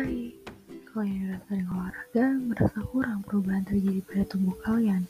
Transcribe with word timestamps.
Hai, 0.00 0.32
kalian 0.96 1.28
udah 1.28 1.40
sering 1.44 1.68
olahraga 1.76 2.26
merasa 2.40 2.80
kurang 2.88 3.20
perubahan 3.20 3.68
terjadi 3.68 4.00
pada 4.08 4.24
tubuh 4.32 4.56
kalian 4.64 5.04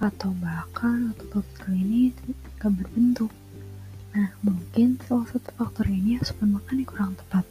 atau 0.00 0.32
bahkan 0.40 1.12
otot 1.20 1.44
kalian 1.60 2.08
ini 2.16 2.32
gak 2.56 2.72
berbentuk. 2.72 3.28
Nah, 4.16 4.32
mungkin 4.40 4.96
salah 5.04 5.28
satu 5.28 5.52
faktor 5.52 5.84
ini 5.84 6.16
asupan 6.16 6.56
makan 6.56 6.80
yang 6.80 6.88
kurang 6.88 7.12
tepat. 7.20 7.44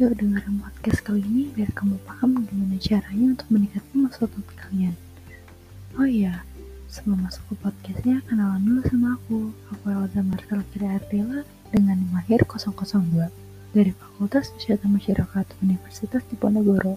Yuk 0.00 0.16
dengerin 0.16 0.64
podcast 0.64 1.04
kali 1.04 1.20
ini 1.20 1.52
biar 1.52 1.76
kamu 1.76 2.00
paham 2.08 2.48
gimana 2.48 2.80
caranya 2.80 3.36
untuk 3.36 3.48
meningkatkan 3.52 3.98
masa 4.00 4.24
otot 4.24 4.48
kalian. 4.56 4.96
Oh 6.00 6.08
iya, 6.08 6.40
sebelum 6.88 7.20
masuk 7.20 7.44
ke 7.52 7.54
podcastnya, 7.60 8.24
kenalan 8.24 8.64
dulu 8.64 8.80
sama 8.88 9.20
aku. 9.20 9.52
Aku 9.76 9.92
Elza 9.92 10.24
Marcel 10.24 10.64
Kira 10.72 10.96
Ardela 10.96 11.44
dengan 11.68 12.00
mahir 12.16 12.40
002 12.48 13.43
dari 13.74 13.90
Fakultas 13.90 14.54
Kesehatan 14.54 14.94
Masyarakat 14.94 15.46
Universitas 15.58 16.22
Diponegoro. 16.30 16.94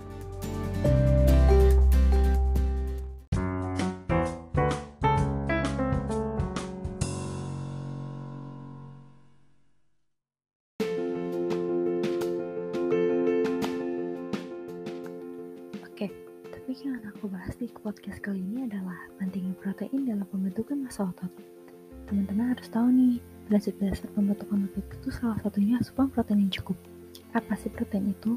Oke, 15.82 16.13
yang 16.85 17.02
aku 17.09 17.26
bahas 17.26 17.57
di 17.57 17.66
podcast 17.73 18.21
kali 18.21 18.38
ini 18.38 18.70
adalah 18.70 18.94
pentingnya 19.18 19.57
protein 19.57 20.05
dalam 20.05 20.30
pembentukan 20.30 20.77
massa 20.77 21.09
otot. 21.09 21.34
Teman-teman 22.05 22.54
harus 22.54 22.70
tahu 22.70 22.85
nih, 22.94 23.18
prinsip 23.48 23.80
dasar 23.80 24.12
pembentukan 24.12 24.68
otot 24.68 24.84
itu 24.92 25.10
salah 25.10 25.40
satunya 25.40 25.80
asupan 25.80 26.12
protein 26.12 26.46
yang 26.46 26.54
cukup. 26.62 26.76
Apa 27.32 27.55
sih 27.55 27.71
protein 27.71 28.12
itu? 28.12 28.35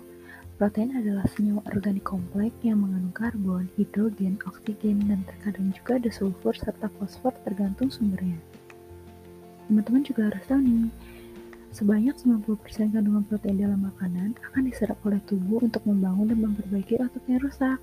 Protein 0.57 0.95
adalah 0.95 1.27
senyawa 1.35 1.67
organik 1.75 2.07
kompleks 2.07 2.55
yang 2.63 2.85
mengandung 2.85 3.17
karbon, 3.17 3.67
hidrogen, 3.75 4.39
oksigen, 4.47 5.03
dan 5.11 5.27
terkadang 5.27 5.75
juga 5.75 5.99
ada 5.99 6.11
sulfur 6.13 6.55
serta 6.55 6.87
fosfor 7.01 7.35
tergantung 7.43 7.91
sumbernya. 7.91 8.39
Teman-teman 9.67 10.03
juga 10.07 10.31
harus 10.31 10.45
tahu 10.47 10.61
nih, 10.63 10.93
Sebanyak 11.71 12.19
90% 12.19 12.91
kandungan 12.91 13.23
protein 13.31 13.63
dalam 13.63 13.87
makanan 13.87 14.35
akan 14.51 14.63
diserap 14.67 14.99
oleh 15.07 15.23
tubuh 15.23 15.63
untuk 15.63 15.87
membangun 15.87 16.27
dan 16.27 16.43
memperbaiki 16.43 16.99
otot 16.99 17.23
yang 17.31 17.39
rusak. 17.47 17.79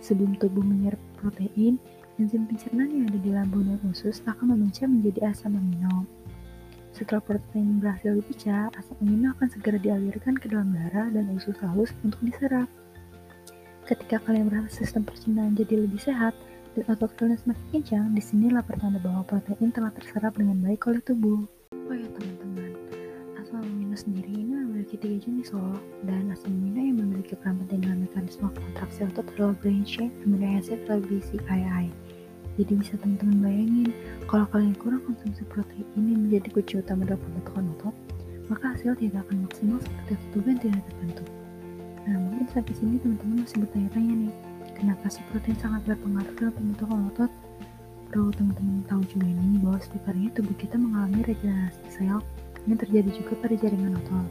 Sebelum 0.00 0.40
tubuh 0.40 0.64
menyerap 0.64 0.96
protein, 1.20 1.76
enzim 2.16 2.48
pencernaan 2.48 2.88
yang 2.88 3.04
ada 3.12 3.20
di 3.20 3.30
lambung 3.36 3.68
dan 3.68 3.76
usus 3.92 4.24
akan 4.24 4.56
memecah 4.56 4.88
menjadi 4.88 5.36
asam 5.36 5.52
amino. 5.52 6.08
Setelah 6.90 7.22
protein 7.22 7.78
berhasil 7.78 8.18
dipecah, 8.18 8.68
asam 8.74 8.98
amino 8.98 9.30
akan 9.38 9.48
segera 9.48 9.78
dialirkan 9.78 10.34
ke 10.34 10.50
dalam 10.50 10.74
darah 10.74 11.06
dan 11.14 11.30
usus 11.30 11.54
halus 11.62 11.94
untuk 12.02 12.18
diserap. 12.26 12.66
Ketika 13.86 14.22
kalian 14.26 14.50
merasa 14.50 14.82
sistem 14.82 15.06
pencernaan 15.06 15.54
jadi 15.54 15.86
lebih 15.86 16.02
sehat 16.02 16.34
dan 16.74 16.84
otot 16.90 17.10
kalian 17.14 17.38
semakin 17.38 17.66
kencang, 17.70 18.06
di 18.14 18.22
sinilah 18.22 18.62
pertanda 18.66 18.98
bahwa 18.98 19.22
protein 19.22 19.70
telah 19.70 19.90
terserap 19.94 20.34
dengan 20.34 20.58
baik 20.62 20.82
oleh 20.90 21.02
tubuh. 21.02 21.46
Oh 21.74 21.94
ya 21.94 22.06
teman-teman, 22.14 22.74
asam 23.38 23.62
amino 23.62 23.94
sendiri 23.94 24.30
ini 24.30 24.54
memiliki 24.54 24.94
tiga 24.98 25.18
jenis 25.22 25.54
loh 25.54 25.78
dan 26.06 26.30
asam 26.34 26.54
amino 26.54 26.78
yang 26.82 26.98
memiliki 26.98 27.38
peran 27.38 27.58
penting 27.66 27.86
dalam 27.86 28.02
mekanisme 28.02 28.50
kontraksi 28.50 29.06
otot 29.06 29.26
adalah 29.34 29.54
brain 29.62 29.82
chain 29.86 30.10
amino 30.26 30.58
acid 30.58 30.82
atau 30.86 31.02
BCAA 31.02 31.90
jadi 32.60 32.72
bisa 32.76 32.94
teman-teman 33.00 33.40
bayangin 33.40 33.88
kalau 34.28 34.44
kalian 34.52 34.76
kurang 34.76 35.00
konsumsi 35.08 35.40
protein 35.48 35.88
ini 35.96 36.12
menjadi 36.12 36.48
kunci 36.52 36.74
utama 36.76 37.08
dalam 37.08 37.20
pembentukan 37.24 37.64
otot 37.80 37.94
maka 38.52 38.64
hasil 38.76 38.92
tidak 39.00 39.24
akan 39.24 39.48
maksimal 39.48 39.78
seperti 39.80 40.12
tubuh 40.36 40.52
yang 40.52 40.60
tidak 40.60 40.82
terbentuk 40.92 41.28
nah 42.04 42.16
mungkin 42.20 42.46
sampai 42.52 42.74
sini 42.76 42.96
teman-teman 43.00 43.36
masih 43.48 43.58
bertanya-tanya 43.64 44.12
nih 44.28 44.34
kenapa 44.76 45.06
sih 45.08 45.24
protein 45.32 45.56
sangat 45.56 45.80
berpengaruh 45.88 46.34
dalam 46.36 46.52
pembentukan 46.52 47.00
otot 47.08 47.32
perlu 48.12 48.28
teman-teman 48.36 48.84
tahu 48.84 49.02
juga 49.08 49.26
nih 49.32 49.58
bahwa 49.64 49.78
setiap 49.80 50.04
harinya 50.12 50.30
tubuh 50.36 50.56
kita 50.60 50.76
mengalami 50.76 51.18
regenerasi 51.24 51.82
sel 51.88 52.20
ini 52.68 52.76
terjadi 52.76 53.10
juga 53.16 53.32
pada 53.40 53.54
jaringan 53.56 53.96
otot. 53.96 54.28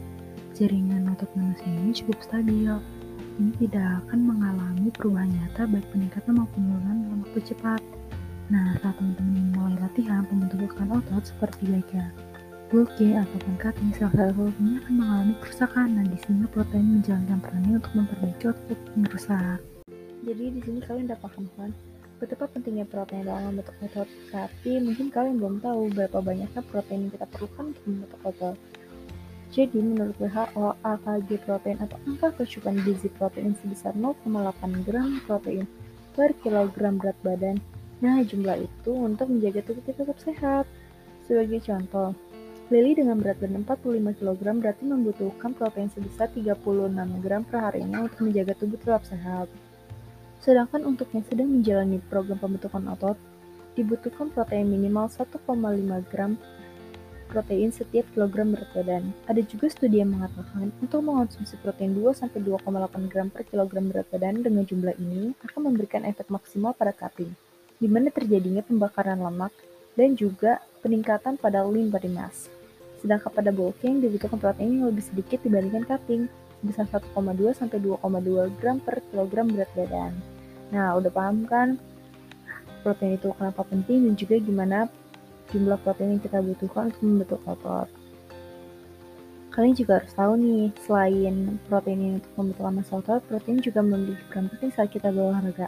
Jaringan 0.54 1.10
otot 1.10 1.30
manusia 1.34 1.66
ini 1.66 1.90
cukup 1.90 2.18
stabil. 2.22 2.70
Ini 3.40 3.52
tidak 3.66 4.04
akan 4.06 4.20
mengalami 4.22 4.88
perubahan 4.92 5.32
nyata 5.32 5.64
baik 5.66 5.86
peningkatan 5.90 6.38
maupun 6.38 6.60
penurunan 6.60 6.96
dalam 7.08 7.18
waktu 7.24 7.40
cepat. 7.50 7.80
Nah, 8.50 8.74
saat 8.82 8.98
teman-teman 8.98 9.54
mulai 9.54 9.78
latihan 9.78 10.26
pembentukan 10.26 10.90
otot 10.98 11.22
seperti 11.22 11.70
lega, 11.70 12.10
bulking 12.66 13.14
ataupun 13.14 13.54
cutting, 13.62 13.94
sel-sel 13.94 14.50
ini 14.58 14.82
akan 14.82 14.92
mengalami 14.98 15.34
kerusakan. 15.38 15.88
Nah, 15.94 16.04
di 16.10 16.18
sini 16.18 16.50
protein 16.50 16.98
menjalankan 16.98 17.38
perannya 17.38 17.78
untuk 17.78 17.92
memperbaiki 17.94 18.44
otot 18.50 18.80
yang 18.98 19.06
rusak. 19.06 19.58
Jadi 20.26 20.44
di 20.50 20.60
sini 20.66 20.78
kalian 20.82 21.06
udah 21.06 21.20
paham 21.22 21.46
kan? 21.54 21.70
betapa 22.20 22.52
pentingnya 22.52 22.84
protein 22.84 23.24
dalam 23.24 23.48
membentuk 23.48 23.72
otot, 23.80 24.04
tapi 24.28 24.76
mungkin 24.76 25.08
kalian 25.08 25.40
belum 25.40 25.56
tahu 25.64 25.88
berapa 25.96 26.20
banyaknya 26.20 26.62
protein 26.68 27.08
yang 27.08 27.12
kita 27.16 27.26
perlukan 27.32 27.64
untuk 27.72 27.84
membentuk 27.88 28.20
otot. 28.28 28.56
Jadi, 29.50 29.78
menurut 29.82 30.14
WHO, 30.20 30.66
AKG 30.84 31.28
protein 31.42 31.78
atau 31.82 31.98
angka 32.06 32.30
kecukupan 32.38 32.76
gizi 32.86 33.08
protein 33.16 33.56
sebesar 33.58 33.96
0,8 33.96 34.84
gram 34.86 35.18
protein 35.26 35.64
per 36.12 36.36
kilogram 36.44 37.00
berat 37.00 37.18
badan. 37.24 37.56
Nah, 38.00 38.24
jumlah 38.24 38.64
itu 38.64 38.92
untuk 38.96 39.28
menjaga 39.28 39.60
tubuh 39.60 39.84
kita 39.84 40.08
tetap 40.08 40.18
sehat. 40.24 40.64
Sebagai 41.28 41.60
contoh, 41.60 42.16
Lily 42.70 42.94
dengan 42.96 43.18
berat 43.18 43.42
badan 43.42 43.66
45 43.66 44.14
kg 44.22 44.40
berarti 44.62 44.82
membutuhkan 44.86 45.50
protein 45.58 45.90
sebesar 45.90 46.30
36 46.32 46.62
gram 47.20 47.42
per 47.42 47.58
harinya 47.66 48.06
untuk 48.06 48.30
menjaga 48.30 48.54
tubuh 48.56 48.78
tetap 48.78 49.02
sehat. 49.04 49.50
Sedangkan 50.40 50.86
untuk 50.86 51.10
yang 51.12 51.26
sedang 51.26 51.50
menjalani 51.50 51.98
program 52.08 52.38
pembentukan 52.38 52.86
otot, 52.94 53.18
dibutuhkan 53.74 54.30
protein 54.30 54.70
minimal 54.70 55.10
1,5 55.10 55.34
gram 56.08 56.38
protein 57.30 57.70
setiap 57.70 58.06
kilogram 58.14 58.54
berat 58.54 58.70
badan. 58.70 59.14
Ada 59.26 59.42
juga 59.46 59.66
studi 59.70 59.98
yang 59.98 60.14
mengatakan 60.14 60.70
untuk 60.82 61.02
mengonsumsi 61.02 61.58
protein 61.62 61.94
2-2,8 61.98 62.64
gram 63.10 63.28
per 63.34 63.46
kilogram 63.46 63.90
berat 63.90 64.06
badan 64.14 64.46
dengan 64.46 64.62
jumlah 64.62 64.94
ini 64.98 65.34
akan 65.42 65.74
memberikan 65.74 66.02
efek 66.06 66.26
maksimal 66.30 66.70
pada 66.74 66.94
cutting, 66.94 67.34
di 67.80 67.88
mana 67.88 68.12
terjadinya 68.12 68.60
pembakaran 68.60 69.18
lemak 69.18 69.50
dan 69.96 70.14
juga 70.14 70.60
peningkatan 70.84 71.40
pada 71.40 71.64
lean 71.64 71.88
body 71.88 72.12
mass. 72.12 72.52
Sedangkan 73.00 73.32
pada 73.32 73.50
bulking 73.50 74.04
dibutuhkan 74.04 74.36
protein 74.36 74.84
yang 74.84 74.92
lebih 74.92 75.04
sedikit 75.08 75.40
dibandingkan 75.40 75.88
cutting, 75.88 76.28
sebesar 76.60 77.00
1,2 77.00 77.56
sampai 77.56 77.80
2,2 77.80 78.60
gram 78.60 78.76
per 78.84 79.00
kilogram 79.08 79.48
berat 79.48 79.72
badan. 79.72 80.12
Nah, 80.70 80.94
udah 81.00 81.08
paham 81.08 81.48
kan 81.48 81.80
protein 82.84 83.16
itu 83.16 83.32
kenapa 83.34 83.64
penting 83.64 84.08
dan 84.08 84.14
juga 84.16 84.36
gimana 84.38 84.78
jumlah 85.50 85.80
protein 85.82 86.16
yang 86.16 86.22
kita 86.22 86.38
butuhkan 86.44 86.92
untuk 86.92 87.02
membentuk 87.02 87.40
otot. 87.48 87.88
Kalian 89.50 89.74
juga 89.74 89.98
harus 89.98 90.14
tahu 90.14 90.32
nih, 90.38 90.70
selain 90.86 91.58
protein 91.66 91.98
ini 91.98 92.10
untuk 92.22 92.32
pembentukan 92.38 92.72
massa 92.78 93.18
protein 93.18 93.58
juga 93.58 93.82
memiliki 93.82 94.22
peran 94.30 94.46
penting 94.46 94.70
saat 94.70 94.94
kita 94.94 95.10
berolahraga, 95.10 95.66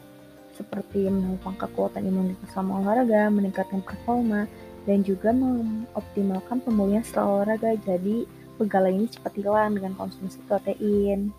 seperti 0.62 1.10
menopang 1.10 1.58
kekuatan 1.58 2.06
imunitas 2.06 2.46
selama 2.54 2.86
olahraga, 2.86 3.26
meningkatkan 3.34 3.82
performa, 3.82 4.46
dan 4.86 5.02
juga 5.02 5.34
mengoptimalkan 5.34 6.62
pemulihan 6.62 7.02
setelah 7.02 7.42
olahraga. 7.42 7.74
Jadi, 7.82 8.30
pegal 8.62 8.86
ini 8.86 9.10
cepat 9.10 9.34
hilang 9.34 9.74
dengan 9.74 9.98
konsumsi 9.98 10.38
protein. 10.46 11.34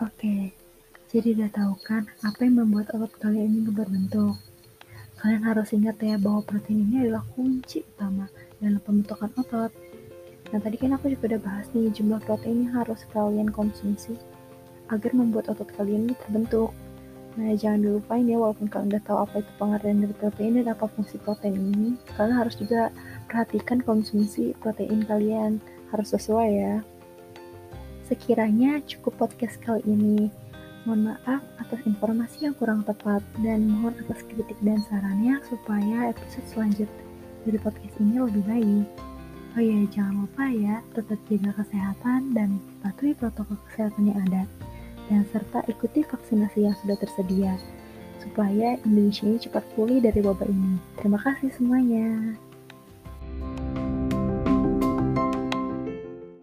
Oke, 0.00 0.52
jadi 1.14 1.32
udah 1.32 1.50
tahu 1.54 1.74
kan 1.86 2.04
apa 2.26 2.44
yang 2.44 2.60
membuat 2.60 2.92
otot 2.92 3.14
kalian 3.22 3.62
ini 3.62 3.70
berbentuk? 3.72 4.49
Kalian 5.20 5.44
harus 5.44 5.68
ingat 5.76 6.00
ya 6.00 6.16
bahwa 6.16 6.40
protein 6.40 6.88
ini 6.88 7.04
adalah 7.04 7.20
kunci 7.36 7.84
utama 7.84 8.24
dalam 8.56 8.80
pembentukan 8.80 9.28
otot. 9.36 9.68
Nah 10.48 10.58
tadi 10.64 10.80
kan 10.80 10.96
aku 10.96 11.12
juga 11.12 11.36
udah 11.36 11.40
bahas 11.44 11.68
nih 11.76 11.92
jumlah 11.92 12.24
protein 12.24 12.64
yang 12.64 12.72
harus 12.80 13.04
kalian 13.12 13.52
konsumsi 13.52 14.16
agar 14.88 15.12
membuat 15.12 15.52
otot 15.52 15.68
kalian 15.76 16.08
ini 16.08 16.16
terbentuk. 16.24 16.72
Nah 17.36 17.52
jangan 17.52 17.84
dilupain 17.84 18.24
ya 18.24 18.40
walaupun 18.40 18.72
kalian 18.72 18.96
udah 18.96 19.04
tahu 19.04 19.18
apa 19.20 19.34
itu 19.44 19.52
pengertian 19.60 19.98
dari 20.00 20.14
protein 20.16 20.52
dan 20.56 20.66
apa 20.72 20.88
fungsi 20.88 21.16
protein 21.20 21.54
ini, 21.54 21.90
kalian 22.16 22.36
harus 22.40 22.56
juga 22.56 22.88
perhatikan 23.28 23.84
konsumsi 23.84 24.56
protein 24.56 25.04
kalian 25.04 25.60
harus 25.92 26.16
sesuai 26.16 26.48
ya. 26.48 26.74
Sekiranya 28.08 28.80
cukup 28.88 29.20
podcast 29.20 29.60
kali 29.60 29.84
ini. 29.84 30.32
Mohon 30.88 31.12
maaf 31.12 31.42
atas 31.60 31.80
informasi 31.84 32.48
yang 32.48 32.56
kurang 32.56 32.80
tepat 32.88 33.20
dan 33.44 33.68
mohon 33.68 33.92
atas 34.00 34.24
kritik 34.24 34.56
dan 34.64 34.80
sarannya 34.88 35.36
supaya 35.44 36.08
episode 36.08 36.46
selanjutnya 36.48 37.04
dari 37.44 37.58
podcast 37.60 37.94
ini 38.00 38.16
lebih 38.16 38.44
baik. 38.48 38.86
Oh 39.58 39.60
iya, 39.60 39.82
jangan 39.90 40.24
lupa 40.24 40.46
ya, 40.46 40.78
tetap 40.94 41.18
jaga 41.26 41.50
kesehatan 41.58 42.32
dan 42.32 42.62
patuhi 42.80 43.12
protokol 43.18 43.58
kesehatan 43.68 44.08
yang 44.08 44.20
ada. 44.30 44.44
dan 45.10 45.26
serta 45.34 45.66
ikuti 45.66 46.06
vaksinasi 46.06 46.70
yang 46.70 46.76
sudah 46.86 46.94
tersedia 46.94 47.58
supaya 48.22 48.78
Indonesia 48.86 49.26
cepat 49.42 49.66
pulih 49.74 49.98
dari 49.98 50.22
wabah 50.22 50.46
ini. 50.46 50.78
Terima 50.94 51.18
kasih 51.18 51.50
semuanya. 51.50 52.38